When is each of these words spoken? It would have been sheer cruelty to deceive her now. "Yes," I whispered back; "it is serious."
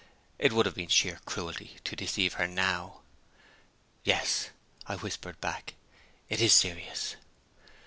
It 0.39 0.51
would 0.51 0.65
have 0.65 0.73
been 0.73 0.87
sheer 0.89 1.19
cruelty 1.25 1.75
to 1.83 1.95
deceive 1.95 2.33
her 2.33 2.47
now. 2.47 3.01
"Yes," 4.03 4.49
I 4.87 4.95
whispered 4.95 5.39
back; 5.39 5.75
"it 6.27 6.41
is 6.41 6.53
serious." 6.55 7.17